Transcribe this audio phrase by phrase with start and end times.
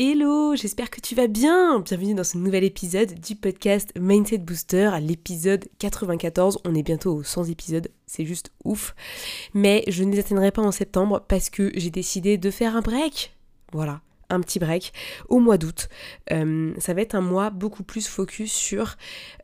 [0.00, 1.80] Hello, j'espère que tu vas bien.
[1.80, 6.60] Bienvenue dans ce nouvel épisode du podcast Mindset Booster, l'épisode 94.
[6.64, 8.94] On est bientôt aux 100 épisodes, c'est juste ouf.
[9.54, 12.80] Mais je ne les atteindrai pas en septembre parce que j'ai décidé de faire un
[12.80, 13.34] break.
[13.72, 14.00] Voilà,
[14.30, 14.92] un petit break
[15.28, 15.88] au mois d'août.
[16.32, 18.96] Euh, ça va être un mois beaucoup plus focus sur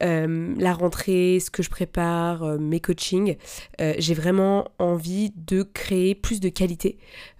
[0.02, 3.36] euh, la rentrée, ce que je prépare, euh, mes coachings.
[3.78, 6.98] J'ai vraiment envie de créer plus de qualité.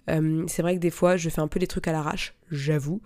[0.08, 3.00] c'est vrai que des fois, je fais un peu des trucs à l'arrache, j'avoue.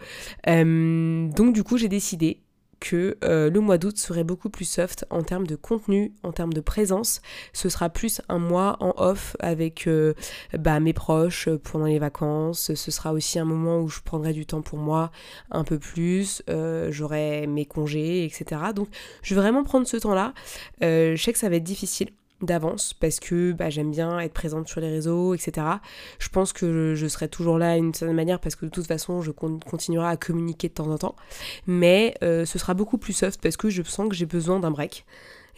[0.46, 2.40] donc du coup, j'ai décidé
[2.80, 6.52] que euh, le mois d'août serait beaucoup plus soft en termes de contenu, en termes
[6.52, 7.20] de présence.
[7.52, 10.14] Ce sera plus un mois en off avec euh,
[10.58, 12.74] bah, mes proches euh, pendant les vacances.
[12.74, 15.10] Ce sera aussi un moment où je prendrai du temps pour moi
[15.50, 16.42] un peu plus.
[16.90, 18.60] J'aurai mes congés, etc.
[18.74, 18.88] Donc
[19.22, 20.32] je vais vraiment prendre ce temps-là.
[20.80, 22.08] je sais que ça va être difficile
[22.40, 25.66] d'avance parce que bah, j'aime bien être présente sur les réseaux, etc.
[26.18, 29.22] Je pense que je, serai toujours là d'une certaine manière parce que de toute façon
[29.22, 31.16] je continuerai à communiquer de temps en temps.
[31.66, 34.70] Mais euh, ce sera beaucoup plus soft parce que je sens que j'ai besoin d'un
[34.70, 35.04] break.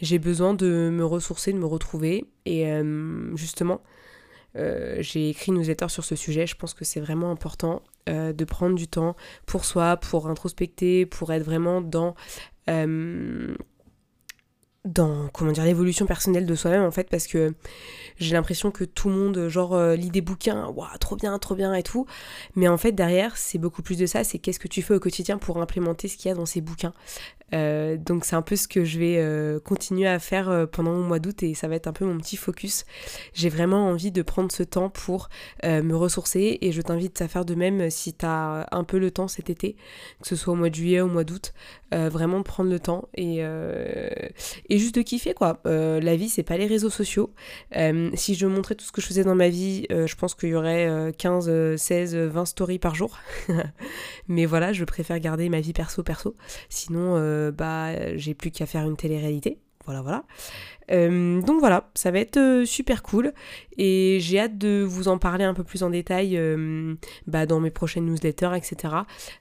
[0.01, 2.25] J'ai besoin de me ressourcer, de me retrouver.
[2.45, 3.81] Et euh, justement,
[4.55, 6.47] euh, j'ai écrit une newsletter sur ce sujet.
[6.47, 9.15] Je pense que c'est vraiment important de prendre du temps
[9.45, 12.15] pour soi, pour introspecter, pour être vraiment dans
[14.93, 17.53] dans comment dire l'évolution personnelle de soi-même en fait parce que
[18.17, 21.55] j'ai l'impression que tout le monde genre euh, lit des bouquins waouh trop bien trop
[21.55, 22.05] bien et tout.
[22.55, 24.99] Mais en fait derrière c'est beaucoup plus de ça c'est qu'est-ce que tu fais au
[24.99, 26.93] quotidien pour implémenter ce qu'il y a dans ces bouquins
[27.53, 30.93] euh, donc c'est un peu ce que je vais euh, continuer à faire euh, pendant
[30.93, 32.85] mon mois d'août et ça va être un peu mon petit focus.
[33.33, 35.29] J'ai vraiment envie de prendre ce temps pour
[35.63, 39.11] me ressourcer et je t'invite à faire de même si tu as un peu le
[39.11, 39.75] temps cet été,
[40.21, 41.53] que ce soit au mois de juillet ou au mois d'août,
[41.91, 45.59] vraiment prendre le temps et, et juste de kiffer quoi.
[45.65, 47.33] la vie c'est pas les réseaux sociaux.
[48.13, 50.55] si je montrais tout ce que je faisais dans ma vie, je pense qu'il y
[50.55, 53.19] aurait 15, 16, 20 stories par jour.
[54.27, 56.35] Mais voilà, je préfère garder ma vie perso perso.
[56.69, 57.15] Sinon
[57.49, 59.57] bah j'ai plus qu'à faire une télé-réalité.
[59.85, 60.23] Voilà, voilà.
[60.91, 63.33] Euh, donc voilà, ça va être euh, super cool
[63.83, 66.39] et j'ai hâte de vous en parler un peu plus en détail
[67.25, 68.93] bah, dans mes prochaines newsletters, etc.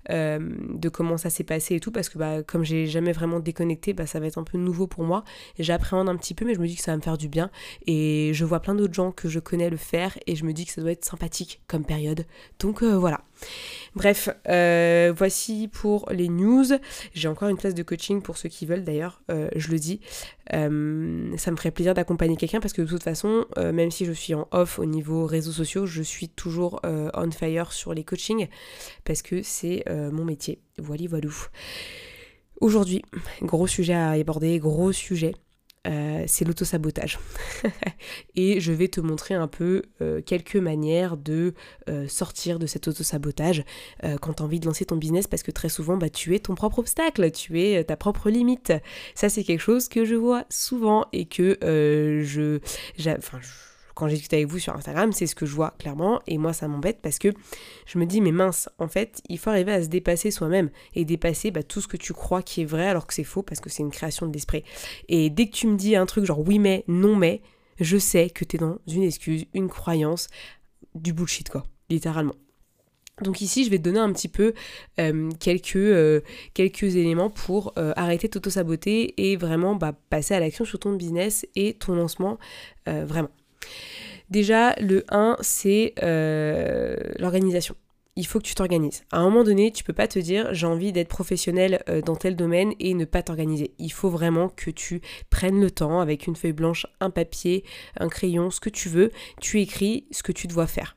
[0.09, 3.93] de comment ça s'est passé et tout parce que bah, comme j'ai jamais vraiment déconnecté,
[3.93, 5.25] bah, ça va être un peu nouveau pour moi
[5.59, 7.51] j'appréhende un petit peu mais je me dis que ça va me faire du bien
[7.87, 10.65] et je vois plein d'autres gens que je connais le faire et je me dis
[10.65, 12.25] que ça doit être sympathique comme période.
[12.59, 13.21] Donc voilà.
[13.95, 16.65] Bref, euh, voici pour les news.
[17.13, 20.01] J'ai encore une place de coaching pour ceux qui veulent d'ailleurs, euh, je le dis.
[20.53, 24.13] Euh, ça me ferait plaisir d'accompagner quelqu'un parce que de toute façon, même si je
[24.13, 28.49] suis en off au niveau réseaux sociaux, je suis toujours on fire sur les coachings
[29.05, 30.61] parce que c'est mon métier.
[30.79, 31.29] Voilà, voilà.
[32.61, 33.03] Aujourd'hui,
[33.43, 35.33] gros sujet à aborder, gros sujet.
[35.87, 37.19] Euh, c'est l'autosabotage.
[38.37, 41.55] et je vais te montrer un peu euh, quelques manières de
[41.89, 43.65] euh, sortir de cet autosabotage
[44.21, 46.39] quand tu as envie de lancer ton business parce que très souvent bah, tu es
[46.39, 48.75] ton propre obstacle, tu es ta propre limite.
[49.15, 52.59] Ça c'est quelque chose que je vois souvent et que je...
[53.17, 53.70] Enfin, je
[54.01, 56.21] quand j'ai avec vous sur Instagram, c'est ce que je vois clairement.
[56.27, 57.29] Et moi, ça m'embête parce que
[57.87, 61.05] je me dis, mais mince, en fait, il faut arriver à se dépasser soi-même et
[61.05, 63.61] dépasser bah, tout ce que tu crois qui est vrai alors que c'est faux parce
[63.61, 64.65] que c'est une création de l'esprit.
[65.09, 67.43] Et dès que tu me dis un truc genre oui, mais, non, mais,
[67.79, 70.29] je sais que tu es dans une excuse, une croyance,
[70.95, 72.35] du bullshit, quoi, littéralement.
[73.23, 74.55] Donc ici, je vais te donner un petit peu
[74.99, 76.21] euh, quelques, euh,
[76.55, 80.95] quelques éléments pour euh, arrêter de t'auto-saboter et vraiment bah, passer à l'action sur ton
[80.95, 82.39] business et ton lancement,
[82.87, 83.29] vraiment.
[84.31, 87.75] Déjà, le 1, c'est euh, l'organisation.
[88.17, 89.03] Il faut que tu t'organises.
[89.13, 92.17] À un moment donné, tu peux pas te dire j'ai envie d'être professionnel euh, dans
[92.17, 93.73] tel domaine et ne pas t'organiser.
[93.79, 97.65] Il faut vraiment que tu prennes le temps avec une feuille blanche, un papier,
[97.99, 99.11] un crayon, ce que tu veux.
[99.41, 100.97] Tu écris ce que tu dois faire.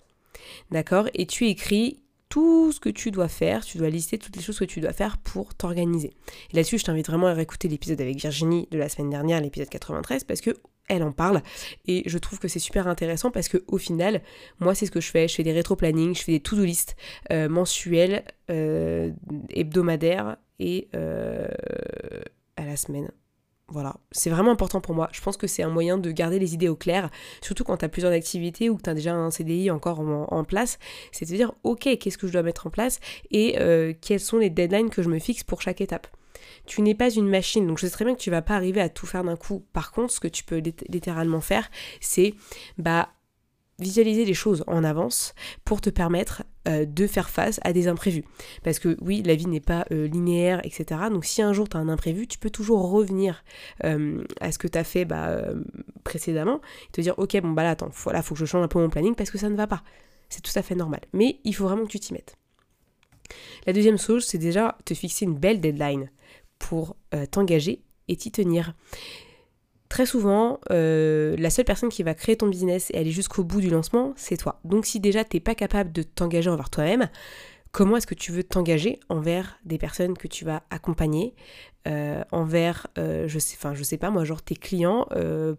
[0.72, 1.08] D'accord?
[1.14, 4.58] Et tu écris tout ce que tu dois faire, tu dois lister toutes les choses
[4.58, 6.14] que tu dois faire pour t'organiser.
[6.52, 9.70] Et là-dessus, je t'invite vraiment à réécouter l'épisode avec Virginie de la semaine dernière, l'épisode
[9.70, 10.50] 93, parce que
[10.90, 11.42] elle en parle
[11.86, 14.22] et je trouve que c'est super intéressant parce que au final
[14.60, 16.96] moi c'est ce que je fais je fais des rétro-planning je fais des to-do list
[17.32, 19.12] euh, mensuelles euh,
[19.50, 21.48] hebdomadaires et euh,
[22.56, 23.10] à la semaine
[23.68, 25.10] Voilà, c'est vraiment important pour moi.
[25.12, 27.10] Je pense que c'est un moyen de garder les idées au clair,
[27.42, 30.80] surtout quand tu as plusieurs activités ou que tu déjà un CDI encore en, place.
[31.12, 33.00] C'est de dire, ok, qu'est-ce que je dois mettre en place
[33.32, 36.08] et euh, quelles sont les deadlines que je me fixe pour chaque étape.
[36.66, 38.82] Tu n'es pas une machine, donc je sais très bien que tu vas pas arriver
[38.82, 39.66] à tout faire d'un coup.
[39.74, 41.70] Par contre, ce que tu peux littéralement faire,
[42.02, 42.34] c'est
[42.78, 43.10] bah
[43.80, 45.34] visualiser les choses en avance
[45.66, 48.24] pour te permettre euh, de faire face à des imprévus.
[48.64, 51.02] Parce que oui, la vie n'est pas euh, linéaire, etc.
[51.12, 53.44] Donc si un jour tu as un imprévu, tu peux toujours revenir
[53.84, 55.42] euh, à ce que tu as fait bah,
[56.04, 58.68] précédemment et te dire ok bon bah là attends, voilà, faut que je change un
[58.68, 59.84] peu mon planning parce que ça ne va pas.
[60.30, 61.02] C'est tout à fait normal.
[61.14, 62.38] Mais il faut vraiment que tu t'y mettes.
[63.66, 66.10] La deuxième chose, c'est déjà te fixer une belle deadline
[66.60, 66.96] pour
[67.32, 68.74] t'engager et t'y tenir
[69.94, 73.62] très souvent, euh, la seule personne qui va créer ton business et aller jusqu'au bout
[73.62, 74.60] du lancement, c'est toi.
[74.64, 77.10] Donc si déjà tu n'es pas capable de t'engager envers toi-même,
[77.72, 81.36] comment est-ce que tu veux t'engager envers des personnes que tu vas accompagner,
[81.88, 85.08] euh, envers, euh, je sais, sais pas moi, genre tes clients,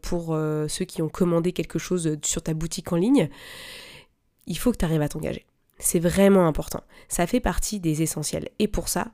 [0.02, 0.36] pour
[0.66, 3.28] ceux qui ont commandé quelque chose sur ta boutique en ligne,
[4.48, 5.46] il faut que tu arrives à t'engager.
[5.78, 6.82] C'est vraiment important.
[7.08, 8.48] Ça fait partie des essentiels.
[8.58, 9.08] Et pour ça,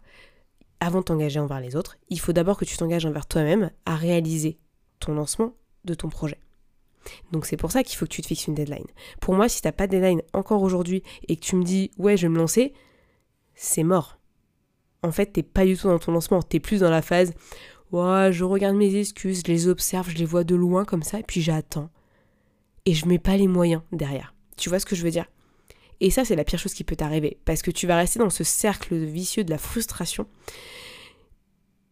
[0.81, 3.97] avant de t'engager envers les autres, il faut d'abord que tu t'engages envers toi-même à
[3.97, 4.59] réaliser
[4.99, 5.55] ton lancement
[5.85, 6.39] de ton projet.
[7.33, 8.87] Donc c'est pour ça qu'il faut que tu te fixes une deadline.
[9.21, 11.91] Pour moi, si tu n'as pas de deadline encore aujourd'hui et que tu me dis
[11.97, 12.75] ouais je vais me lancer,
[13.55, 14.19] c'est mort.
[15.03, 17.33] En fait, t'es pas du tout dans ton lancement, tu es plus dans la phase
[17.93, 21.19] ouais, je regarde mes excuses, je les observe, je les vois de loin comme ça,
[21.19, 21.91] et puis j'attends.
[22.87, 24.35] Et je mets pas les moyens derrière.
[24.57, 25.27] Tu vois ce que je veux dire?
[26.01, 28.31] Et ça, c'est la pire chose qui peut t'arriver, parce que tu vas rester dans
[28.31, 30.27] ce cercle vicieux de la frustration.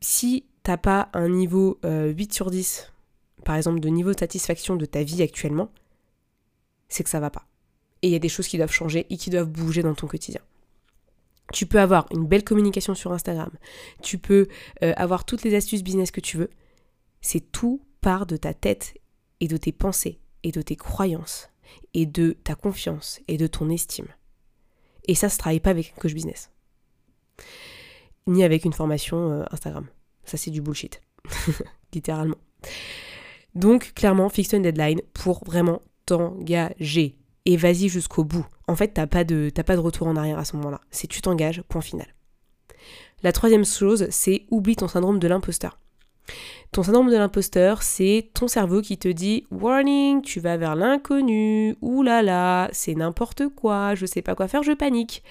[0.00, 2.92] Si t'as pas un niveau 8 euh, sur 10
[3.44, 5.70] par exemple, de niveau de satisfaction de ta vie actuellement,
[6.88, 7.46] c'est que ça va pas.
[8.02, 10.06] Et il y a des choses qui doivent changer et qui doivent bouger dans ton
[10.06, 10.40] quotidien.
[11.52, 13.50] Tu peux avoir une belle communication sur Instagram,
[14.02, 14.48] tu peux
[14.82, 16.50] euh, avoir toutes les astuces business que tu veux.
[17.22, 18.94] C'est tout part de ta tête
[19.40, 21.48] et de tes pensées et de tes croyances
[21.94, 24.08] et de ta confiance et de ton estime.
[25.06, 26.50] Et ça, se travaille pas avec un coach business.
[28.26, 29.86] Ni avec une formation euh, Instagram.
[30.24, 31.00] Ça, c'est du bullshit.
[31.94, 32.36] Littéralement.
[33.54, 37.16] Donc clairement, fixe une deadline pour vraiment t'engager.
[37.44, 38.46] Et vas-y jusqu'au bout.
[38.66, 40.80] En fait, t'as pas, de, pas de retour en arrière à ce moment-là.
[40.90, 42.14] C'est tu t'engages, point final.
[43.22, 45.78] La troisième chose, c'est oublie ton syndrome de l'imposteur.
[46.70, 51.76] Ton syndrome de l'imposteur, c'est ton cerveau qui te dit Warning, tu vas vers l'inconnu,
[51.80, 55.22] oulala, c'est n'importe quoi, je sais pas quoi faire, je panique.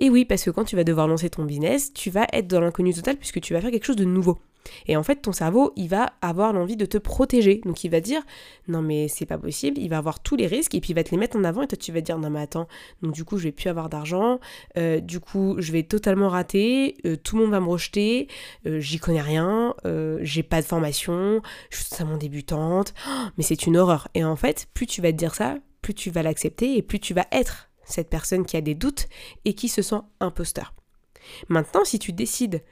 [0.00, 2.60] Et oui, parce que quand tu vas devoir lancer ton business, tu vas être dans
[2.60, 4.38] l'inconnu total puisque tu vas faire quelque chose de nouveau.
[4.86, 7.60] Et en fait, ton cerveau, il va avoir l'envie de te protéger.
[7.64, 8.22] Donc il va dire
[8.68, 11.04] non mais c'est pas possible, il va avoir tous les risques et puis il va
[11.04, 11.62] te les mettre en avant.
[11.62, 12.68] Et toi tu vas dire non mais attends,
[13.02, 14.40] donc du coup je vais plus avoir d'argent,
[14.76, 18.28] euh, du coup je vais totalement rater, euh, tout le monde va me rejeter,
[18.66, 19.74] euh, j'y connais rien,
[20.20, 24.08] j'ai pas de formation, je suis totalement débutante, oh, mais c'est une horreur.
[24.14, 27.00] Et en fait, plus tu vas te dire ça, plus tu vas l'accepter et plus
[27.00, 29.08] tu vas être cette personne qui a des doutes
[29.44, 30.74] et qui se sent imposteur.
[31.48, 32.62] Maintenant, si tu décides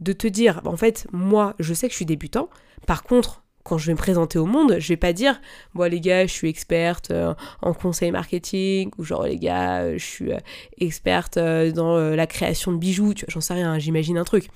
[0.00, 2.48] de te dire, en fait, moi, je sais que je suis débutant.
[2.86, 5.40] Par contre, quand je vais me présenter au monde, je vais pas dire,
[5.74, 9.98] moi les gars, je suis experte euh, en conseil marketing, ou genre les gars, euh,
[9.98, 10.38] je suis euh,
[10.78, 14.48] experte dans la création de bijoux, tu vois, j'en sais rien, j'imagine un truc.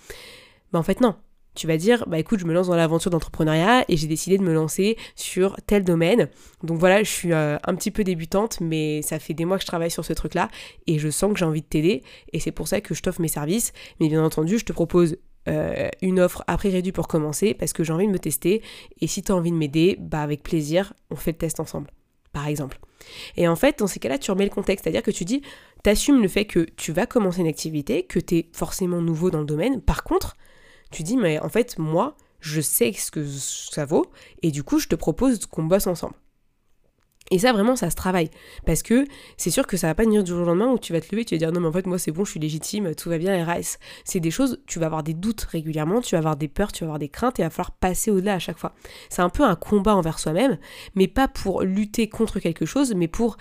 [0.73, 1.17] Mais en fait, non.
[1.55, 4.43] Tu vas dire, bah écoute, je me lance dans l'aventure d'entrepreneuriat et j'ai décidé de
[4.43, 6.29] me lancer sur tel domaine.
[6.65, 9.69] Donc voilà, je suis un petit peu débutante, mais ça fait des mois que je
[9.69, 10.49] travaille sur ce truc-là
[10.89, 12.03] et je sens que j'ai envie de t'aider
[12.33, 13.73] et c'est pour ça que je t'offre mes services.
[14.01, 15.17] Mais bien entendu, je te propose
[15.49, 18.63] euh, une offre à prix réduit pour commencer parce que j'ai envie de me tester
[19.01, 21.91] et si tu as envie de m'aider, bah avec plaisir, on fait le test ensemble,
[22.33, 22.79] par exemple.
[23.37, 25.43] Et en fait, dans ces cas-là, tu remets le contexte, c'est-à-dire que tu dis,
[25.83, 29.31] tu assumes le fait que tu vas commencer une activité, que tu es forcément nouveau
[29.31, 29.81] dans le domaine.
[29.81, 30.37] Par contre,
[30.91, 34.07] tu dis, mais en fait, moi, je sais ce que ça vaut
[34.43, 36.15] et du coup, je te propose qu'on bosse ensemble.
[37.31, 38.31] Et ça, vraiment, ça se travaille.
[38.67, 40.93] Parce que c'est sûr que ça va pas venir du jour au lendemain où tu
[40.93, 42.41] vas te lever, tu vas dire non, mais en fait, moi, c'est bon, je suis
[42.41, 43.79] légitime, tout va bien, RS.
[44.05, 46.85] C'est des choses, tu vas avoir des doutes régulièrement, tu vas avoir des peurs, tu
[46.85, 48.75] vas avoir des craintes et il va falloir passer au-delà à chaque fois.
[49.09, 50.59] C'est un peu un combat envers soi-même,
[50.95, 53.37] mais pas pour lutter contre quelque chose, mais pour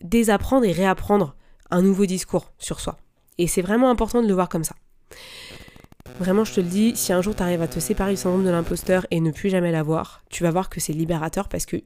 [0.00, 1.36] désapprendre et réapprendre
[1.70, 2.96] un nouveau discours sur soi.
[3.38, 4.74] Et c'est vraiment important de le voir comme ça.
[6.18, 8.44] Vraiment, je te le dis, si un jour tu arrives à te séparer du syndrome
[8.44, 11.76] de l'imposteur et ne plus jamais l'avoir, tu vas voir que c'est libérateur parce que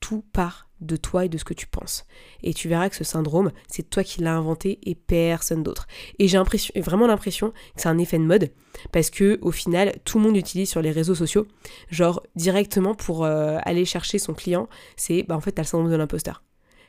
[0.00, 2.06] tout part de toi et de ce que tu penses.
[2.42, 5.86] Et tu verras que ce syndrome, c'est toi qui l'as inventé et personne d'autre.
[6.18, 6.38] Et j'ai
[6.76, 8.50] vraiment l'impression que c'est un effet de mode
[8.92, 11.46] parce que au final, tout le monde utilise sur les réseaux sociaux,
[11.90, 15.90] genre directement pour euh, aller chercher son client, c'est bah en fait t'as le syndrome
[15.90, 16.42] de l'imposteur.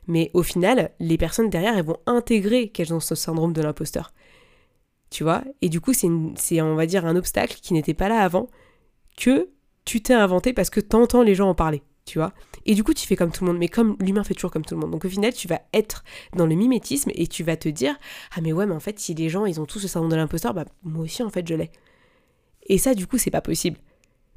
[0.08, 4.12] Mais au final, les personnes derrière, elles vont intégrer qu'elles ont ce syndrome de l'imposteur.
[5.10, 5.44] Tu vois?
[5.62, 8.48] Et du coup, c'est on va dire un obstacle qui n'était pas là avant
[9.18, 9.50] que
[9.86, 12.34] tu t'es inventé parce que t'entends les gens en parler, tu vois.
[12.66, 14.66] Et du coup, tu fais comme tout le monde, mais comme l'humain fait toujours comme
[14.66, 14.92] tout le monde.
[14.92, 16.04] Donc au final, tu vas être
[16.36, 17.96] dans le mimétisme et tu vas te dire
[18.36, 20.16] Ah, mais ouais, mais en fait, si les gens, ils ont tous ce syndrome de
[20.16, 21.72] l'imposteur, bah moi aussi, en fait, je l'ai.
[22.68, 23.78] Et ça, du coup, c'est pas possible.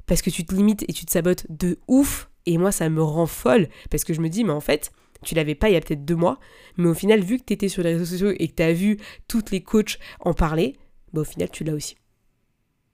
[0.05, 2.29] Parce que tu te limites et tu te sabotes de ouf.
[2.45, 3.67] Et moi, ça me rend folle.
[3.89, 4.91] Parce que je me dis, mais en fait,
[5.23, 6.39] tu l'avais pas il y a peut-être deux mois.
[6.77, 8.73] Mais au final, vu que tu étais sur les réseaux sociaux et que tu as
[8.73, 10.75] vu toutes les coachs en parler,
[11.13, 11.97] bah au final, tu l'as aussi.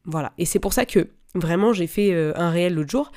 [0.06, 0.34] Voilà.
[0.38, 3.12] Et c'est pour ça que vraiment, j'ai fait euh, un réel l'autre jour.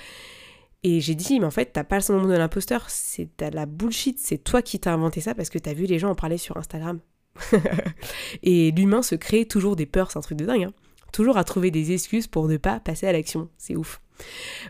[0.85, 4.19] Et j'ai dit, mais en fait, t'as pas le syndrome de l'imposteur, c'est la bullshit,
[4.19, 6.59] c'est toi qui t'as inventé ça parce que t'as vu les gens en parler sur
[6.59, 7.01] Instagram.
[8.43, 10.65] et l'humain se crée toujours des peurs, c'est un truc de dingue.
[10.65, 10.73] Hein.
[11.11, 14.03] Toujours à trouver des excuses pour ne pas passer à l'action, c'est ouf.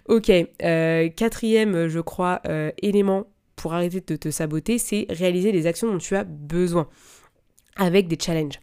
[0.09, 5.67] Ok, euh, quatrième, je crois, euh, élément pour arrêter de te saboter, c'est réaliser les
[5.67, 6.89] actions dont tu as besoin
[7.77, 8.61] avec des challenges.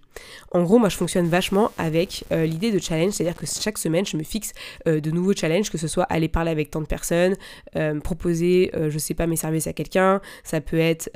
[0.51, 4.05] En gros, moi, je fonctionne vachement avec euh, l'idée de challenge, c'est-à-dire que chaque semaine,
[4.05, 4.51] je me fixe
[4.87, 7.35] euh, de nouveaux challenges, que ce soit aller parler avec tant de personnes,
[7.75, 11.09] euh, proposer, je sais pas, mes services à quelqu'un, ça peut être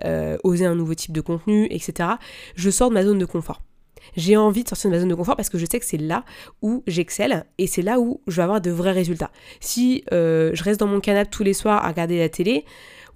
[0.43, 2.09] oser un nouveau type de contenu, etc.
[2.55, 3.61] Je sors de ma zone de confort.
[4.15, 5.97] J'ai envie de sortir de ma zone de confort parce que je sais que c'est
[5.97, 6.23] là
[6.61, 9.31] où j'excelle et c'est là où je vais avoir de vrais résultats.
[9.59, 12.65] Si je reste dans mon canapé tous les soirs à regarder la télé,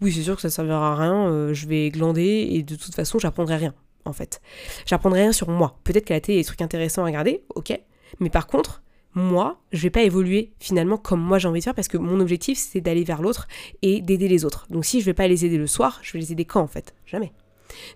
[0.01, 2.95] oui, c'est sûr que ça ne servira à rien, je vais glander et de toute
[2.95, 3.74] façon, j'apprendrai rien
[4.05, 4.41] en fait.
[4.85, 5.77] J'apprendrai rien sur moi.
[5.83, 7.79] Peut-être qu'elle a des trucs intéressants à regarder, ok.
[8.19, 8.81] Mais par contre,
[9.13, 12.19] moi, je vais pas évoluer finalement comme moi j'ai envie de faire parce que mon
[12.19, 13.47] objectif c'est d'aller vers l'autre
[13.81, 14.67] et d'aider les autres.
[14.69, 16.67] Donc si je vais pas les aider le soir, je vais les aider quand en
[16.67, 16.93] fait?
[17.05, 17.31] Jamais.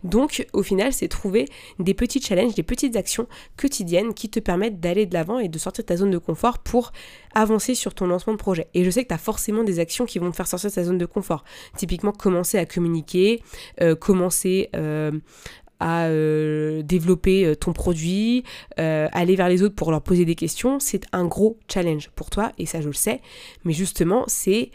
[0.04, 1.46] Donc au final, c'est trouver
[1.80, 5.58] des petits challenges, des petites actions quotidiennes qui te permettent d'aller de l'avant et de
[5.58, 6.92] sortir de ta zone de confort pour
[7.34, 8.68] avancer sur ton lancement de projet.
[8.74, 10.76] Et je sais que tu as forcément des actions qui vont te faire sortir de
[10.76, 11.44] ta zone de confort.
[11.78, 13.42] Typiquement, commencer à communiquer,
[13.82, 15.12] euh, commencer euh,
[15.84, 18.46] à euh, développer euh, ton produit,
[18.80, 22.30] euh, aller vers les autres pour leur poser des questions, c'est un gros challenge pour
[22.30, 23.20] toi et ça je le sais.
[23.66, 24.72] Mais justement, c'est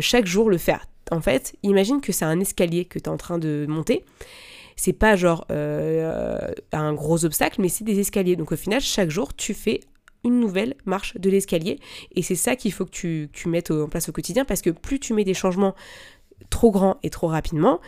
[0.00, 0.86] chaque jour le faire.
[1.10, 4.04] En fait, imagine que c'est un escalier que tu es en train de monter.
[4.76, 8.36] C'est pas genre un gros obstacle, mais c'est des escaliers.
[8.36, 9.80] Donc au final, chaque jour, tu fais
[10.22, 11.80] une nouvelle marche de l'escalier.
[12.14, 14.70] Et c'est ça qu'il faut que tu, tu mettes en place au quotidien parce que
[14.70, 15.74] plus tu mets des changements
[16.50, 17.80] trop grands et trop rapidement,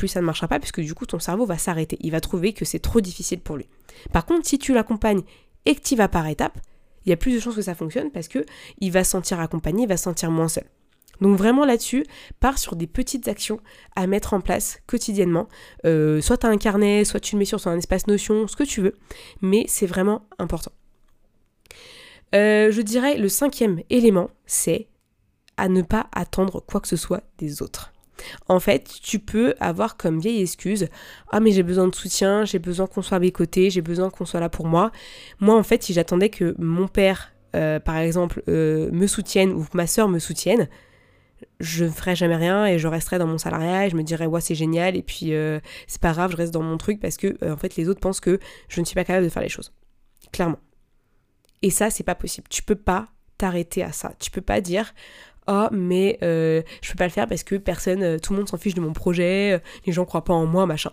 [0.00, 1.98] plus ça ne marchera pas puisque du coup ton cerveau va s'arrêter.
[2.00, 3.68] Il va trouver que c'est trop difficile pour lui.
[4.12, 5.22] Par contre, si tu l'accompagnes
[5.66, 6.58] et que tu vas par étapes,
[7.04, 8.44] il y a plus de chances que ça fonctionne parce que
[8.78, 10.64] il va se sentir accompagné, il va se sentir moins seul.
[11.20, 12.06] Donc vraiment là-dessus,
[12.40, 13.60] pars sur des petites actions
[13.94, 15.48] à mettre en place quotidiennement.
[15.84, 18.56] Euh, soit tu as un carnet, soit tu le mets sur un espace notion, ce
[18.56, 18.94] que tu veux,
[19.42, 20.72] mais c'est vraiment important.
[22.34, 24.88] Euh, je dirais le cinquième élément, c'est
[25.58, 27.92] à ne pas attendre quoi que ce soit des autres.
[28.48, 30.88] En fait, tu peux avoir comme vieille excuse
[31.30, 34.10] Ah, mais j'ai besoin de soutien, j'ai besoin qu'on soit à mes côtés, j'ai besoin
[34.10, 34.90] qu'on soit là pour moi.
[35.40, 39.64] Moi, en fait, si j'attendais que mon père, euh, par exemple, euh, me soutienne ou
[39.64, 40.68] que ma soeur me soutienne,
[41.58, 44.26] je ne ferais jamais rien et je resterais dans mon salariat et je me dirais
[44.26, 47.16] ouais c'est génial et puis euh, c'est pas grave je reste dans mon truc parce
[47.16, 49.48] que en fait les autres pensent que je ne suis pas capable de faire les
[49.48, 49.72] choses
[50.32, 50.58] clairement.
[51.62, 52.46] Et ça c'est pas possible.
[52.48, 53.08] Tu peux pas
[53.38, 54.12] t'arrêter à ça.
[54.18, 54.92] Tu peux pas dire
[55.50, 58.48] oh mais euh, je peux pas le faire parce que personne, euh, tout le monde
[58.48, 60.92] s'en fiche de mon projet, euh, les gens croient pas en moi, machin.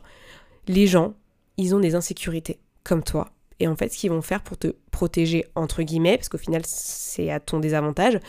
[0.68, 1.14] Les gens,
[1.58, 3.30] ils ont des insécurités comme toi.
[3.60, 6.62] Et en fait, ce qu'ils vont faire pour te protéger, entre guillemets, parce qu'au final,
[6.66, 8.20] c'est à ton désavantage,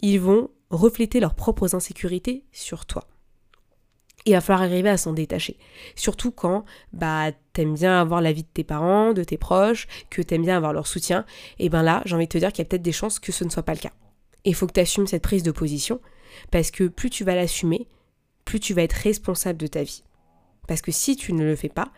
[0.00, 3.06] ils vont refléter leurs propres insécurités sur toi.
[4.26, 5.58] Il va falloir arriver à s'en détacher.
[5.96, 10.20] Surtout quand bah t'aimes bien avoir la vie de tes parents, de tes proches, que
[10.20, 11.24] t'aimes bien avoir leur soutien,
[11.58, 13.32] et ben là, j'ai envie de te dire qu'il y a peut-être des chances que
[13.32, 13.92] ce ne soit pas le cas.
[14.44, 16.00] Et il faut que tu assumes cette prise de position,
[16.50, 17.88] parce que plus tu vas l'assumer,
[18.44, 20.02] plus tu vas être responsable de ta vie.
[20.66, 21.92] Parce que si tu ne le fais pas,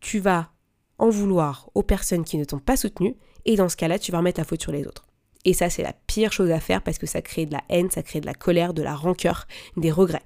[0.00, 0.50] tu vas
[0.98, 4.18] en vouloir aux personnes qui ne t'ont pas soutenu, et dans ce cas-là, tu vas
[4.18, 5.06] remettre la faute sur les autres.
[5.44, 7.90] Et ça, c'est la pire chose à faire parce que ça crée de la haine,
[7.90, 9.46] ça crée de la colère, de la rancœur,
[9.76, 10.22] des regrets.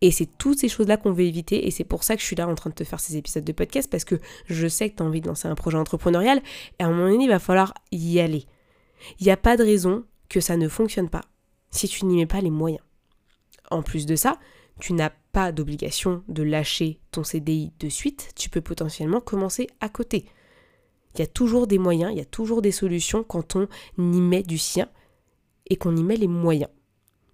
[0.00, 2.34] Et c'est toutes ces choses-là qu'on veut éviter, et c'est pour ça que je suis
[2.34, 4.96] là en train de te faire ces épisodes de podcast, parce que je sais que
[4.96, 6.42] tu as envie de lancer un projet entrepreneurial,
[6.80, 8.46] et à un moment donné, il va falloir y aller.
[9.20, 10.04] Il n'y a pas de raison
[10.40, 11.22] ça ne fonctionne pas
[11.70, 12.82] si tu n'y mets pas les moyens.
[13.70, 14.38] En plus de ça,
[14.80, 19.88] tu n'as pas d'obligation de lâcher ton CDI de suite, tu peux potentiellement commencer à
[19.88, 20.26] côté.
[21.14, 24.20] Il y a toujours des moyens, il y a toujours des solutions quand on y
[24.20, 24.88] met du sien
[25.68, 26.70] et qu'on y met les moyens.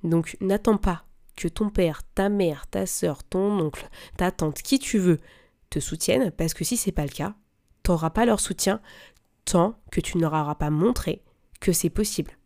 [0.03, 1.05] Donc n'attends pas
[1.37, 5.19] que ton père, ta mère, ta soeur, ton oncle, ta tante, qui tu veux,
[5.71, 7.35] te soutiennent, parce que si c'est pas le cas,
[7.85, 8.81] tu n'auras pas leur soutien
[9.45, 11.23] tant que tu n'auras pas montré
[11.61, 12.38] que c'est possible.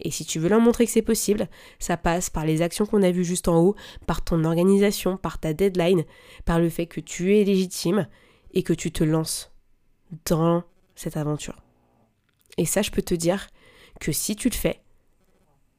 [0.00, 1.48] Et si tu veux leur montrer que c'est possible,
[1.78, 5.38] ça passe par les actions qu'on a vues juste en haut, par ton organisation, par
[5.38, 6.04] ta deadline,
[6.44, 8.08] par le fait que tu es légitime
[8.52, 9.52] et que tu te lances
[10.26, 10.64] dans
[10.96, 11.62] cette aventure.
[12.58, 13.48] Et ça, je peux te dire
[14.00, 14.80] que si tu le fais,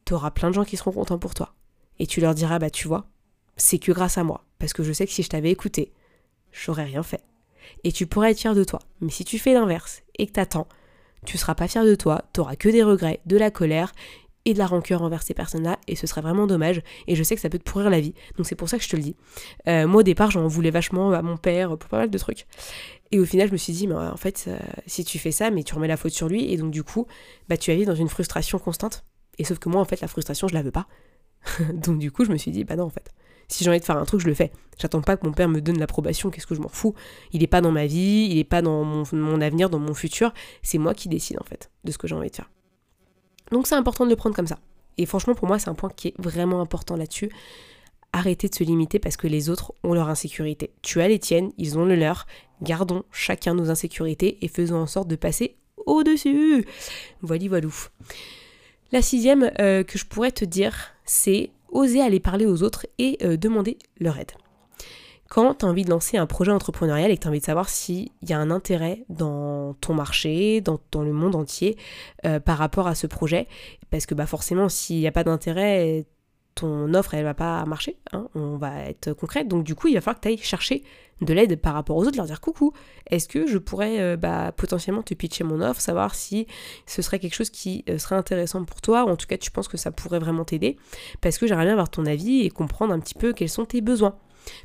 [0.06, 1.54] t'auras plein de gens qui seront contents pour toi.
[2.00, 3.06] Et tu leur diras, bah tu vois,
[3.58, 4.46] c'est que grâce à moi.
[4.60, 5.94] Parce que je sais que si je t'avais écouté,
[6.52, 7.24] j'aurais rien fait.
[7.84, 8.80] Et tu pourrais être fier de toi.
[9.02, 10.68] Mais si tu fais l'inverse et que t'attends,
[11.26, 13.92] tu seras pas fier de toi, t'auras que des regrets, de la colère
[14.46, 17.36] et de la rancœur envers ces personnes-là, et ce serait vraiment dommage, et je sais
[17.36, 19.02] que ça peut te pourrir la vie, donc c'est pour ça que je te le
[19.02, 19.16] dis.
[19.68, 22.46] Euh, moi au départ j'en voulais vachement à mon père pour pas mal de trucs,
[23.12, 25.50] et au final je me suis dit, mais en fait, euh, si tu fais ça,
[25.50, 27.08] mais tu remets la faute sur lui, et donc du coup,
[27.50, 29.04] bah tu vas vivre dans une frustration constante,
[29.40, 30.88] et sauf que moi en fait la frustration je la veux pas,
[31.74, 33.12] donc du coup je me suis dit, bah non en fait,
[33.48, 34.52] si j'ai envie de faire un truc, je le fais.
[34.80, 36.94] J'attends pas que mon père me donne l'approbation, qu'est-ce que je m'en fous.
[37.32, 40.34] Il est pas dans ma vie, il est pas dans mon, avenir, dans mon futur.
[40.64, 42.50] C'est moi qui décide en fait de ce que j'ai envie de faire.
[43.52, 44.60] Donc c'est important de le prendre comme ça.
[44.98, 47.30] Et franchement, pour moi, c'est un point qui est vraiment important là-dessus.
[48.14, 50.72] Arrêtez de se limiter parce que les autres ont leur insécurité.
[50.82, 52.26] Tu as les tiennes, ils ont le leur.
[52.62, 56.66] Gardons chacun nos insécurités et faisons en sorte de passer au-dessus.
[57.22, 57.68] Voilà, voilà.
[58.92, 63.18] La sixième euh, que je pourrais te dire, c'est oser aller parler aux autres et
[63.24, 64.32] euh, demander leur aide.
[65.28, 67.46] Quand tu as envie de lancer un projet entrepreneurial et que tu as envie de
[67.46, 71.78] savoir s'il y a un intérêt dans ton marché, dans, le monde entier
[72.26, 73.48] euh, par rapport à ce projet,
[73.90, 76.06] parce que bah forcément s'il n'y a pas d'intérêt,
[76.56, 79.94] ton offre elle va pas marcher, hein, on va être concrète, donc du coup il
[79.94, 80.84] va falloir que tu ailles chercher
[81.22, 82.74] de l'aide par rapport aux autres, leur dire coucou,
[83.10, 86.48] est-ce que je pourrais euh, bah, potentiellement te pitcher mon offre, savoir si
[86.86, 89.52] ce serait quelque chose qui euh, serait intéressant pour toi, ou en tout cas tu
[89.52, 90.78] penses que ça pourrait vraiment t'aider,
[91.22, 93.82] parce que j'aimerais bien avoir ton avis et comprendre un petit peu quels sont tes
[93.82, 94.18] besoins.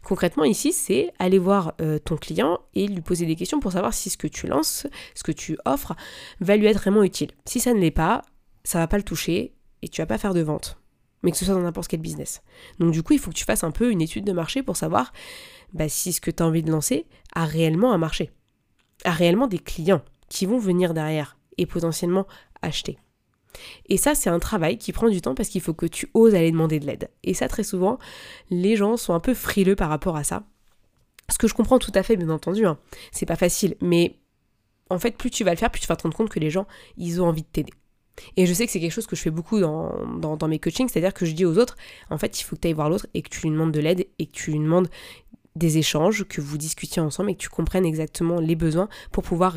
[0.03, 3.95] Concrètement ici, c'est aller voir euh, ton client et lui poser des questions pour savoir
[3.95, 5.95] si ce que tu lances, ce que tu offres,
[6.41, 7.31] va lui être vraiment utile.
[7.47, 8.23] Si ça ne l'est pas,
[8.65, 10.80] ça va pas le toucher et tu vas pas faire de vente
[11.23, 12.43] mais que ce soit dans n'importe quel business.
[12.79, 14.77] Donc du coup, il faut que tu fasses un peu une étude de marché pour
[14.77, 15.13] savoir
[15.73, 18.31] bah, si ce que tu as envie de lancer a réellement un marché,
[19.05, 22.27] a réellement des clients qui vont venir derrière et potentiellement
[22.63, 22.99] acheter.
[23.89, 26.35] Et ça, c'est un travail qui prend du temps parce qu'il faut que tu oses
[26.35, 27.11] aller demander de l'aide.
[27.25, 27.99] Et ça, très souvent,
[28.49, 30.45] les gens sont un peu frileux par rapport à ça.
[31.29, 32.79] Ce que je comprends tout à fait, bien entendu, hein.
[33.13, 34.17] c'est pas facile, mais
[34.89, 36.51] en fait, plus tu vas le faire, plus tu vas te rendre compte que les
[36.51, 37.73] gens, ils ont envie de t'aider.
[38.37, 41.15] Et je sais que c'est quelque chose que je fais beaucoup dans, mes coachings, c'est-à-dire
[41.15, 41.77] que je dis aux autres,
[42.11, 43.81] en fait, il faut que tu ailles voir l'autre et que tu lui demandes de
[43.81, 44.89] l'aide et que tu lui demandes
[45.57, 49.57] des échanges, que vous discutiez ensemble et que tu comprennes exactement les besoins pour pouvoir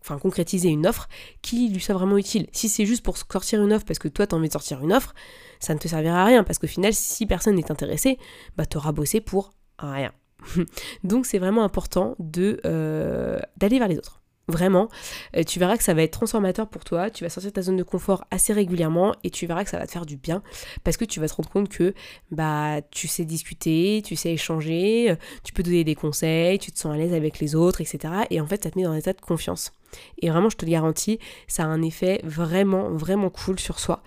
[0.00, 1.08] enfin, concrétiser une offre
[1.42, 2.48] qui lui soit vraiment utile.
[2.52, 4.82] Si c'est juste pour sortir une offre parce que toi tu as envie de sortir
[4.82, 5.14] une offre,
[5.60, 8.18] ça ne te servira à rien parce qu'au final, si personne n'est intéressé,
[8.56, 10.12] bah auras bossé pour rien.
[11.04, 14.22] Donc c'est vraiment important euh, d'aller vers les autres.
[14.48, 14.88] Vraiment,
[15.36, 17.60] euh, tu verras que ça va être transformateur pour toi, tu vas sortir de ta
[17.60, 20.42] zone de confort assez régulièrement et tu verras que ça va te faire du bien
[20.84, 21.92] parce que tu vas te rendre compte que
[22.30, 26.78] bah tu sais discuter, tu sais échanger, euh, tu peux donner des conseils, tu te
[26.78, 28.14] sens à l'aise avec les autres, etc.
[28.30, 29.72] Et en fait, ça te met dans un état de confiance.
[30.18, 34.02] Et vraiment, je te le garantis, ça a un effet vraiment, vraiment cool sur soi.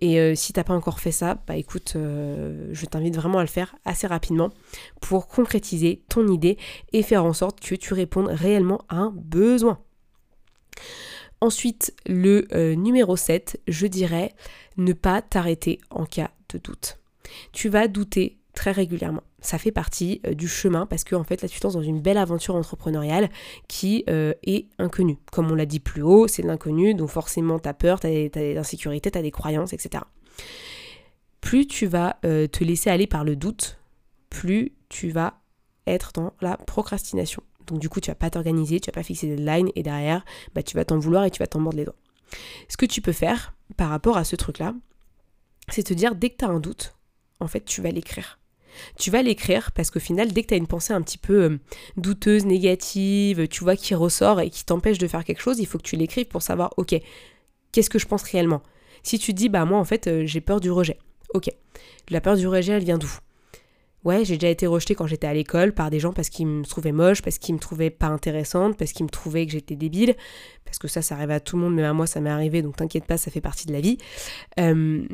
[0.00, 3.48] Et euh, si t'as pas encore fait ça, bah écoute, je t'invite vraiment à le
[3.48, 4.50] faire assez rapidement
[5.00, 6.58] pour concrétiser ton idée
[6.92, 9.78] et faire en sorte que tu répondes réellement à un besoin.
[11.40, 14.34] Ensuite, le euh, numéro 7, je dirais
[14.76, 16.98] ne pas t'arrêter en cas de doute.
[17.52, 19.22] Tu vas douter très régulièrement.
[19.40, 22.16] Ça fait partie euh, du chemin parce que fait là tu te dans une belle
[22.16, 23.28] aventure entrepreneuriale
[23.68, 25.18] qui euh, est inconnue.
[25.30, 28.28] Comme on l'a dit plus haut, c'est l'inconnu, donc forcément tu as peur, tu as,
[28.28, 30.04] des insécurités, tu as des croyances, etc.
[31.42, 33.78] Plus tu vas te laisser aller par le doute,
[34.30, 35.34] plus tu vas
[35.86, 37.42] être dans la procrastination.
[37.66, 40.24] Donc du coup, tu vas pas t'organiser, tu vas pas fixer des deadlines et derrière,
[40.54, 41.96] bah, tu vas t'en vouloir et tu vas t'en mordre les doigts.
[42.68, 44.74] Ce que tu peux faire par rapport à ce truc-là,
[45.68, 46.94] c'est te dire dès que tu as un doute,
[47.40, 48.38] en fait, tu vas l'écrire.
[48.98, 51.42] Tu vas l'écrire parce qu'au final, dès que tu as une pensée un petit peu
[51.42, 51.58] euh,
[51.96, 55.78] douteuse, négative, tu vois, qui ressort et qui t'empêche de faire quelque chose, il faut
[55.78, 56.94] que tu l'écrives pour savoir, ok,
[57.72, 58.62] qu'est-ce que je pense réellement?
[59.02, 60.98] Si tu te dis, bah moi en fait, euh, j'ai peur du rejet.
[61.34, 61.48] Ok,
[62.10, 63.10] la peur du rejet, elle vient d'où?
[64.06, 66.64] Ouais, j'ai déjà été rejetée quand j'étais à l'école par des gens parce qu'ils me
[66.64, 70.14] trouvaient moche, parce qu'ils me trouvaient pas intéressante, parce qu'ils me trouvaient que j'étais débile.
[70.64, 72.62] Parce que ça, ça arrive à tout le monde, mais à moi, ça m'est arrivé,
[72.62, 73.98] donc t'inquiète pas, ça fait partie de la vie.
[74.60, 75.04] Euh,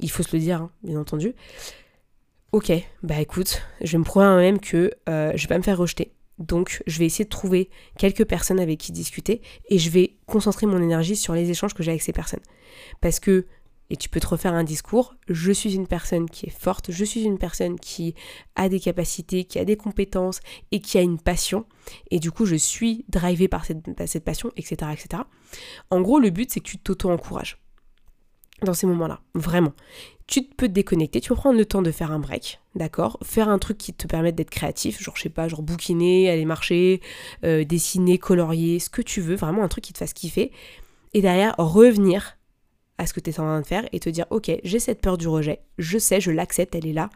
[0.00, 1.34] il faut se le dire, hein, bien entendu.
[2.52, 2.70] Ok,
[3.02, 5.78] bah écoute, je vais me prouver à moi-même que euh, je vais pas me faire
[5.78, 6.12] rejeter.
[6.38, 10.66] Donc, je vais essayer de trouver quelques personnes avec qui discuter et je vais concentrer
[10.66, 12.42] mon énergie sur les échanges que j'ai avec ces personnes.
[13.00, 13.46] Parce que
[13.92, 17.04] et tu peux te refaire un discours, je suis une personne qui est forte, je
[17.04, 18.14] suis une personne qui
[18.56, 21.66] a des capacités, qui a des compétences et qui a une passion,
[22.10, 25.24] et du coup je suis drivée par cette, passion, etc., etc.
[25.90, 27.58] En gros, le but c'est que tu t'auto-encourages
[28.62, 29.74] dans ces moments-là, vraiment.
[30.26, 33.18] Tu peux te déconnecter, tu peux prendre le temps de faire un break, d'accord?
[33.22, 36.46] Faire un truc qui te permette d'être créatif, genre je sais pas, genre bouquiner, aller
[36.46, 37.02] marcher,
[37.44, 40.50] euh, dessiner, colorier, ce que tu veux, vraiment un truc qui te fasse kiffer.
[41.12, 42.38] Et derrière, revenir
[43.02, 45.00] à ce que tu es en train de faire et te dire ok, j'ai cette
[45.00, 47.10] peur du rejet, je sais, je l'accepte, elle est là.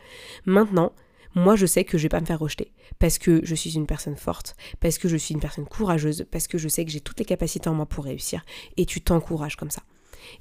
[0.44, 0.92] Maintenant,
[1.34, 3.86] moi je sais que je vais pas me faire rejeter parce que je suis une
[3.86, 7.00] personne forte, parce que je suis une personne courageuse, parce que je sais que j'ai
[7.00, 8.44] toutes les capacités en moi pour réussir
[8.76, 9.82] et tu t'encourages comme ça.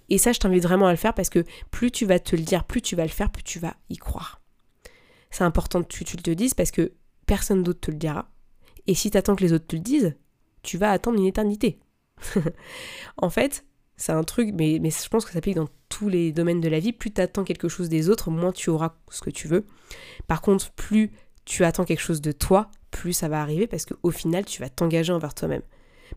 [0.10, 2.41] Et ça, je t'invite vraiment à le faire parce que plus tu vas te le
[2.41, 4.41] dire, plus tu vas le faire, plus tu vas y croire.
[5.29, 6.93] C'est important que tu, te le dises parce que
[7.27, 8.31] personne d'autre te le dira.
[8.88, 10.15] Et si tu attends que les autres te le disent,
[10.63, 11.79] tu vas attendre une éternité.
[13.17, 13.65] en fait,
[13.97, 16.67] c'est un truc, mais, mais je pense que ça pique dans tous les domaines de
[16.67, 16.91] la vie.
[16.91, 19.65] Plus tu attends quelque chose des autres, moins tu auras ce que tu veux.
[20.27, 21.12] Par contre, plus
[21.45, 24.69] tu attends quelque chose de toi, plus ça va arriver parce qu'au final, tu vas
[24.69, 25.62] t'engager envers toi-même.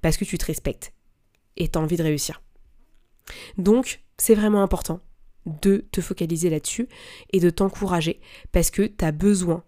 [0.03, 0.93] Parce que tu te respectes
[1.57, 2.43] et tu as envie de réussir.
[3.57, 5.01] Donc, c'est vraiment important
[5.47, 6.89] de te focaliser là-dessus
[7.33, 8.21] et de t'encourager
[8.53, 9.65] parce que tu as besoin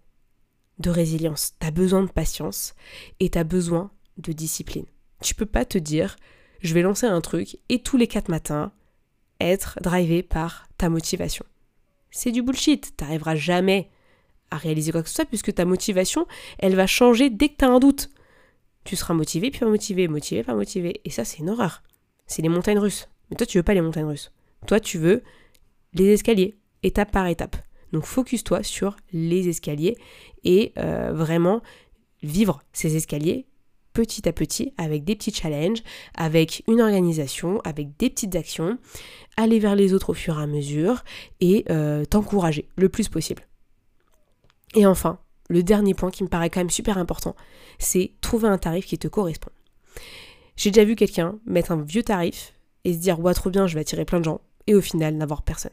[0.79, 2.73] de résilience, tu as besoin de patience
[3.19, 4.85] et tu as besoin de discipline.
[5.21, 6.15] Tu peux pas te dire
[6.61, 8.71] je vais lancer un truc et tous les quatre matins
[9.39, 11.45] être drivé par ta motivation.
[12.11, 13.89] C'est du bullshit, t'arriveras jamais
[14.51, 16.27] à réaliser quoi que ce soit puisque ta motivation,
[16.59, 18.09] elle va changer dès que tu as un doute.
[18.83, 21.83] Tu seras motivé puis pas motivé, motivé pas motivé et ça c'est une horreur.
[22.27, 23.07] C'est les montagnes russes.
[23.29, 24.31] Mais toi tu veux pas les montagnes russes.
[24.67, 25.23] Toi tu veux
[25.93, 27.55] les escaliers, étape par étape.
[27.91, 29.97] Donc focus-toi sur les escaliers
[30.43, 31.61] et euh, vraiment
[32.23, 33.45] vivre ces escaliers
[33.93, 35.83] petit à petit avec des petits challenges,
[36.15, 38.77] avec une organisation, avec des petites actions,
[39.37, 41.03] aller vers les autres au fur et à mesure
[41.39, 43.43] et euh, t'encourager le plus possible.
[44.75, 47.35] Et enfin, le dernier point qui me paraît quand même super important,
[47.77, 49.51] c'est trouver un tarif qui te correspond.
[50.55, 53.75] J'ai déjà vu quelqu'un mettre un vieux tarif et se dire ouais trop bien je
[53.75, 55.71] vais attirer plein de gens et au final n'avoir personne.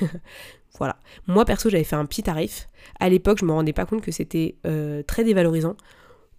[0.78, 0.96] voilà.
[1.26, 2.68] Moi perso j'avais fait un petit tarif.
[3.00, 5.76] À l'époque je me rendais pas compte que c'était euh, très dévalorisant.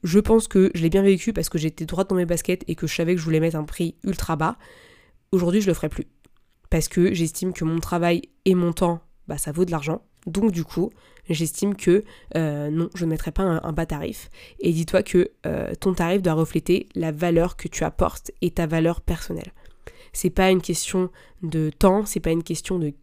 [0.06, 2.76] Je pense que je l'ai bien vécu parce que j'étais droite dans mes baskets et
[2.76, 4.56] que je savais que je voulais mettre un prix ultra bas.
[5.32, 6.06] Aujourd'hui, je le ferai plus.
[6.70, 10.04] Parce que j'estime que mon travail et mon temps, bah, ça vaut de l'argent.
[10.28, 10.92] Donc du coup,
[11.28, 12.04] j'estime que
[12.38, 14.30] euh, non, je ne mettrai pas un, bas tarif.
[14.60, 18.68] Et dis-toi que euh, ton tarif doit refléter la valeur que tu apportes et ta
[18.68, 19.54] valeur personnelle.
[20.14, 21.10] C'est pas une question
[21.42, 22.94] de temps, c'est pas une question de.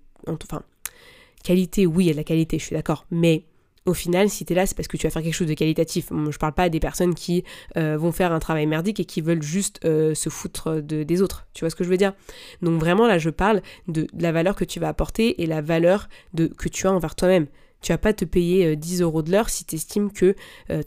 [1.43, 3.07] Qualité, oui, il y a de la qualité, je suis d'accord.
[3.11, 3.43] Mais
[3.85, 5.55] au final, si tu es là, c'est parce que tu vas faire quelque chose de
[5.55, 6.09] qualitatif.
[6.31, 7.45] Je parle pas des personnes qui
[7.77, 11.23] euh, vont faire un travail merdique et qui veulent juste euh, se foutre de, des
[11.23, 11.47] autres.
[11.53, 12.13] Tu vois ce que je veux dire?
[12.63, 16.09] Donc vraiment, là, je parle de, la valeur que tu vas apporter et la valeur
[16.37, 17.47] que tu as envers toi-même.
[17.81, 20.37] Tu vas pas te payer 10 euh, euros de l'heure si tu estimes que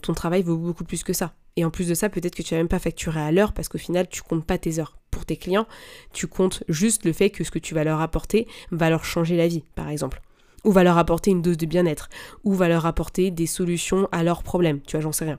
[0.00, 1.34] ton travail vaut beaucoup plus que ça.
[1.56, 3.68] Et en plus de ça, peut-être que tu vas même pas facturer à l'heure parce
[3.68, 5.66] qu'au final, tu comptes pas tes heures pour tes clients.
[6.12, 9.36] Tu comptes juste le fait que ce que tu vas leur apporter va leur changer
[9.36, 10.20] la vie, par exemple
[10.66, 12.10] ou va leur apporter une dose de bien-être,
[12.44, 15.38] ou va leur apporter des solutions à leurs problèmes, tu vois, j'en sais rien.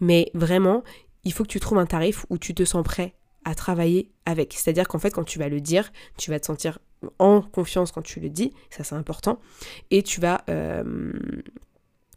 [0.00, 0.82] Mais vraiment,
[1.24, 4.54] il faut que tu trouves un tarif où tu te sens prêt à travailler avec.
[4.54, 6.78] C'est-à-dire qu'en fait, quand tu vas le dire, tu vas te sentir
[7.18, 9.40] en confiance quand tu le dis, ça c'est important,
[9.90, 11.12] et tu vas euh,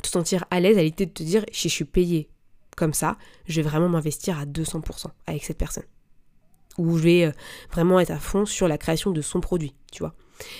[0.02, 2.30] te sentir à l'aise à l'idée de te dire, si je suis payé
[2.78, 5.86] comme ça, je vais vraiment m'investir à 200% avec cette personne.
[6.78, 7.32] Ou je vais euh,
[7.72, 10.13] vraiment être à fond sur la création de son produit, tu vois.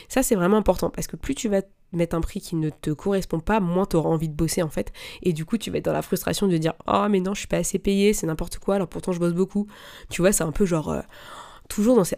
[0.10, 1.62] Ça c'est vraiment important parce que plus tu vas
[1.94, 4.70] mettre un prix qui ne te correspond pas, moins tu auras envie de bosser en
[4.70, 4.92] fait.
[5.22, 7.40] Et du coup, tu vas être dans la frustration de dire Oh, mais non, je
[7.40, 9.68] suis pas assez payé, c'est n'importe quoi, alors pourtant je bosse beaucoup.
[10.10, 10.92] Tu vois, c'est un peu genre.
[10.92, 11.02] Euh,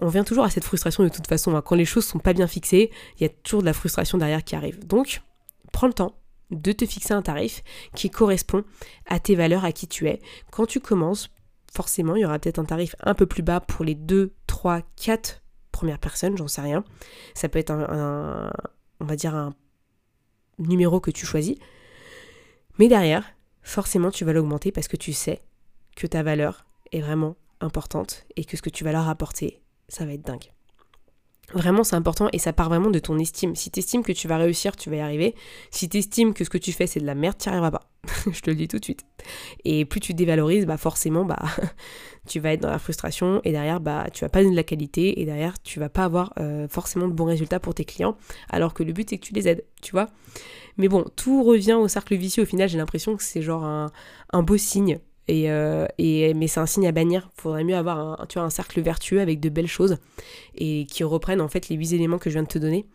[0.02, 1.56] On vient toujours à cette frustration de toute façon.
[1.56, 1.62] Hein.
[1.62, 4.44] Quand les choses sont pas bien fixées, il y a toujours de la frustration derrière
[4.44, 4.86] qui arrive.
[4.86, 5.22] Donc,
[5.72, 6.16] prends le temps
[6.52, 7.64] de te fixer un tarif
[7.96, 8.64] qui correspond
[9.08, 10.22] à tes valeurs, à qui tu es.
[10.52, 11.30] Quand tu commences,
[11.74, 14.82] forcément, il y aura peut-être un tarif un peu plus bas pour les 2, 3,
[14.96, 15.42] 4
[15.78, 16.84] premières personnes, j'en sais rien.
[17.34, 18.52] Ça peut être un
[19.00, 19.54] on va dire un
[20.58, 21.58] numéro que tu choisis.
[22.80, 23.26] Mais derrière,
[23.62, 25.42] forcément, tu vas l'augmenter parce que tu sais
[25.96, 30.06] que ta valeur est vraiment importante et que ce que tu vas leur apporter, ça
[30.06, 30.52] va être dingue.
[31.54, 33.56] Vraiment, c'est important et ça part vraiment de ton estime.
[33.56, 35.36] Si tu estimes que tu vas réussir, tu vas y arriver.
[35.70, 37.72] Si tu estimes que ce que tu fais, c'est de la merde, tu n'y arriveras
[37.72, 37.90] pas.
[38.32, 39.02] Je te le dis tout de suite.
[39.64, 41.40] Et plus tu dévalorises, bah forcément, bah
[42.28, 44.64] tu vas être dans la frustration et derrière, bah tu vas pas donner de la
[44.64, 48.18] qualité et derrière, tu vas pas avoir euh, forcément de bons résultats pour tes clients.
[48.50, 50.10] Alors que le but, c'est que tu les aides, tu vois.
[50.78, 52.44] Mais bon, tout revient au cercle vicieux.
[52.44, 56.66] Au final, j'ai l'impression que c'est genre un beau signe euh, et, mais c'est un
[56.66, 57.30] signe à bannir.
[57.36, 59.98] Faudrait mieux avoir un, tu vois, un cercle vertueux avec de belles choses
[60.56, 62.86] et qui reprennent en fait les huit éléments que je viens de te donner.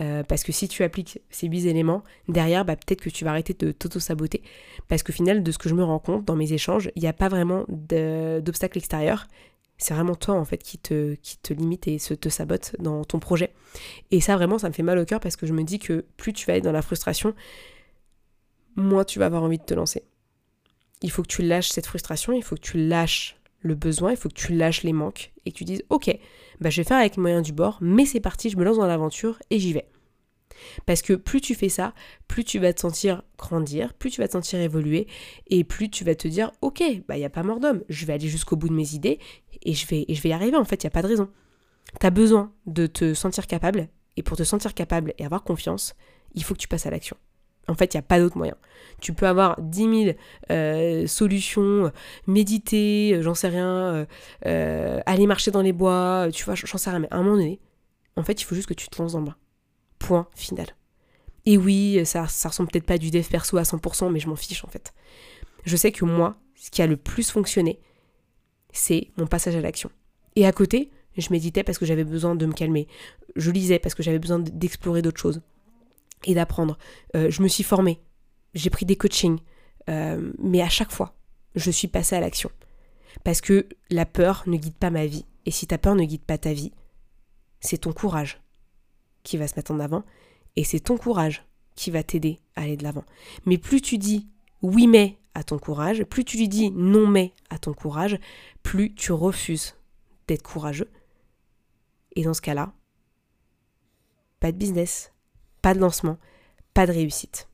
[0.00, 3.30] Euh, parce que si tu appliques ces huit éléments, derrière, bah, peut-être que tu vas
[3.30, 4.42] arrêter de t'auto-saboter.
[4.88, 7.08] Parce qu'au final, de ce que je me rends compte dans mes échanges, il n'y
[7.08, 9.26] a pas vraiment d'obstacle extérieur.
[9.80, 13.04] C'est vraiment toi en fait qui te, qui te limite et se te sabote dans
[13.04, 13.52] ton projet.
[14.10, 16.04] Et ça vraiment, ça me fait mal au cœur parce que je me dis que
[16.16, 17.32] plus tu vas être dans la frustration,
[18.74, 20.02] moins tu vas avoir envie de te lancer
[21.02, 24.16] il faut que tu lâches cette frustration, il faut que tu lâches le besoin, il
[24.16, 26.16] faut que tu lâches les manques et que tu dises ok,
[26.60, 28.76] bah je vais faire avec les moyens du bord, mais c'est parti, je me lance
[28.76, 29.88] dans l'aventure et j'y vais.
[30.86, 31.94] Parce que plus tu fais ça,
[32.26, 35.06] plus tu vas te sentir grandir, plus tu vas te sentir évoluer,
[35.48, 38.06] et plus tu vas te dire, ok, bah il n'y a pas mort d'homme, je
[38.06, 39.18] vais aller jusqu'au bout de mes idées,
[39.62, 41.08] et je vais, et je vais y arriver, en fait, il n'y a pas de
[41.08, 41.30] raison.
[42.00, 45.94] Tu as besoin de te sentir capable, et pour te sentir capable et avoir confiance,
[46.34, 47.16] il faut que tu passes à l'action.
[47.68, 48.56] En fait, il n'y a pas d'autre moyen.
[49.00, 50.16] Tu peux avoir 10 000
[50.50, 51.92] euh, solutions,
[52.26, 54.06] méditer, euh, j'en sais rien,
[54.46, 56.98] euh, aller marcher dans les bois, tu vois, j'en sais rien.
[56.98, 57.60] Mais à un moment donné,
[58.16, 59.36] en fait, il faut juste que tu te lances le bain.
[59.98, 60.66] Point final.
[61.44, 64.36] Et oui, ça, ça ressemble peut-être pas du dev perso à 100%, mais je m'en
[64.36, 64.92] fiche en fait.
[65.64, 67.80] Je sais que moi, ce qui a le plus fonctionné,
[68.72, 69.90] c'est mon passage à l'action.
[70.36, 72.86] Et à côté, je méditais parce que j'avais besoin de me calmer.
[73.36, 75.42] Je lisais parce que j'avais besoin d'explorer d'autres choses
[76.24, 76.78] et d'apprendre.
[77.16, 78.00] Euh, je me suis formée.
[78.54, 79.38] J'ai pris des coachings.
[79.88, 81.14] Euh, mais à chaque fois,
[81.54, 82.50] je suis passée à l'action.
[83.24, 85.24] Parce que la peur ne guide pas ma vie.
[85.46, 86.72] Et si ta peur ne guide pas ta vie,
[87.60, 88.40] c'est ton courage
[89.22, 90.04] qui va se mettre en avant
[90.56, 93.04] et c'est ton courage qui va t'aider à aller de l'avant.
[93.46, 94.28] Mais plus tu dis
[94.62, 98.18] oui mais à ton courage, plus tu lui dis non mais à ton courage,
[98.62, 99.74] plus tu refuses
[100.26, 100.90] d'être courageux.
[102.16, 102.72] Et dans ce cas-là,
[104.40, 105.12] pas de business,
[105.62, 106.18] pas de lancement,
[106.74, 107.48] pas de réussite.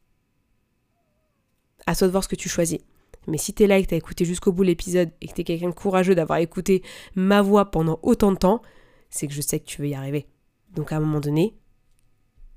[1.87, 2.79] À toi de voir ce que tu choisis.
[3.27, 5.71] Mais si t'es là et que t'as écouté jusqu'au bout l'épisode et que t'es quelqu'un
[5.71, 6.83] de courageux d'avoir écouté
[7.15, 8.63] ma voix pendant autant de temps,
[9.11, 10.27] c'est que je sais que tu veux y arriver.
[10.75, 11.57] Donc à un moment donné,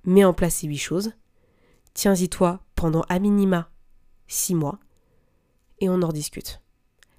[0.03, 1.13] mets en place ces huit choses,
[1.93, 3.69] tiens-y toi pendant à minima
[4.27, 4.79] six mois,
[5.79, 6.61] et on en rediscute.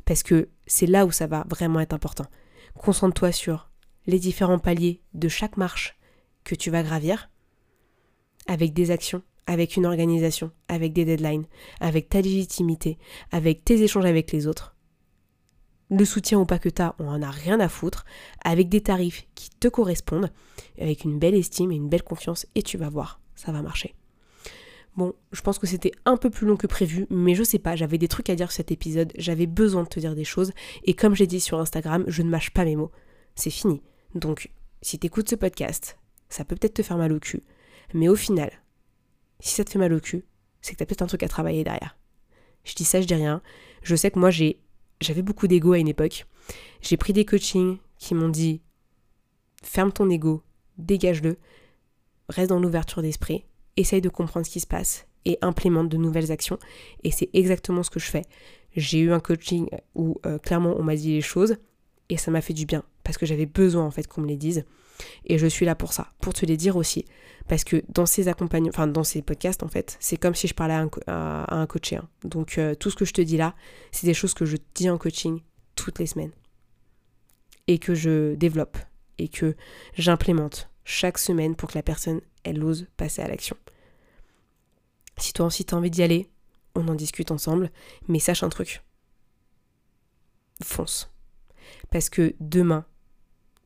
[0.04, 2.26] Parce que c'est là où ça va vraiment être important.
[2.74, 3.70] Concentre-toi sur
[4.06, 5.98] les différents paliers de chaque marche
[6.44, 7.30] que tu vas gravir,
[8.48, 11.46] avec des actions, avec une organisation, avec des deadlines,
[11.80, 12.98] avec ta légitimité,
[13.30, 14.74] avec tes échanges avec les autres.
[15.90, 18.04] Le soutien ou pas que tu as, on en a rien à foutre,
[18.44, 20.30] avec des tarifs qui te correspondent,
[20.78, 23.94] avec une belle estime et une belle confiance, et tu vas voir, ça va marcher.
[24.96, 27.76] Bon, je pense que c'était un peu plus long que prévu, mais je sais pas,
[27.76, 30.52] j'avais des trucs à dire sur cet épisode, j'avais besoin de te dire des choses,
[30.84, 32.90] et comme j'ai dit sur Instagram, je ne mâche pas mes mots.
[33.34, 33.80] C'est fini.
[34.14, 34.50] Donc,
[34.82, 37.42] si t'écoutes ce podcast, ça peut peut-être te faire mal au cul,
[37.94, 38.50] mais au final,
[39.40, 40.24] si ça te fait mal au cul,
[40.60, 41.96] c'est que t'as peut-être un truc à travailler derrière.
[42.64, 43.42] Je dis ça, je dis rien.
[43.82, 44.60] Je sais que moi, j'ai,
[45.00, 46.26] j'avais beaucoup d'ego à une époque.
[46.80, 48.60] J'ai pris des coachings qui m'ont dit
[49.62, 50.42] ferme ton ego,
[50.76, 51.36] dégage-le,
[52.28, 53.44] reste dans l'ouverture d'esprit,
[53.76, 56.58] essaye de comprendre ce qui se passe et implémente de nouvelles actions.
[57.04, 58.24] Et c'est exactement ce que je fais.
[58.76, 61.56] J'ai eu un coaching où euh, clairement on m'a dit les choses
[62.08, 64.36] et ça m'a fait du bien parce que j'avais besoin en fait qu'on me les
[64.36, 64.64] dise.
[65.24, 67.04] Et je suis là pour ça, pour te les dire aussi.
[67.48, 70.54] Parce que dans ces accompagnements, enfin dans ces podcasts en fait, c'est comme si je
[70.54, 70.74] parlais
[71.06, 71.96] à un, coaché.
[71.96, 72.08] Hein.
[72.24, 73.54] Donc euh, tout ce que je te dis là,
[73.90, 75.40] c'est des choses que je dis en coaching
[75.74, 76.32] toutes les semaines.
[77.66, 78.78] Et que je développe.
[79.18, 79.56] Et que
[79.94, 83.56] j'implémente chaque semaine pour que la personne, elle ose passer à l'action.
[85.16, 86.30] Si toi aussi t'as envie d'y aller,
[86.74, 87.70] on en discute ensemble.
[88.08, 88.82] Mais sache un truc.
[90.62, 91.10] Fonce.
[91.90, 92.84] Parce que demain,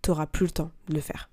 [0.03, 1.31] t'auras plus le temps de le faire.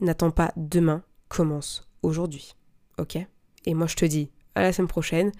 [0.00, 2.54] N'attends pas demain, commence aujourd'hui.
[2.98, 3.18] Ok?
[3.64, 5.32] Et moi je te dis à la semaine prochaine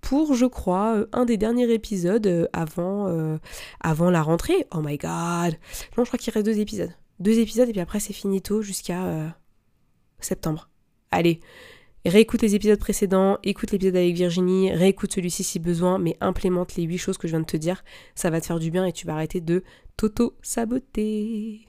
[0.00, 3.38] pour, je crois, euh, un des derniers épisodes euh, avant, euh,
[3.80, 4.66] avant la rentrée.
[4.72, 5.56] Oh my god
[5.96, 6.92] Non, je crois qu'il reste deux épisodes.
[7.20, 9.36] Deux épisodes et puis après c'est finito jusqu'à
[10.18, 10.68] septembre.
[11.10, 11.40] Allez,
[12.10, 16.82] réécoute les épisodes précédents, écoute l'épisode avec Virginie, réécoute celui-ci si besoin, mais implémente les
[16.82, 17.84] huit choses que je viens de te dire.
[18.14, 19.62] Ça va te faire du bien et tu vas arrêter de
[19.96, 21.68] t'auto-saboter.